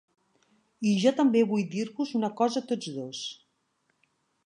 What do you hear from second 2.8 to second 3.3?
dos.